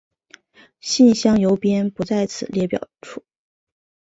[0.79, 3.21] 信箱邮编不在此表列出。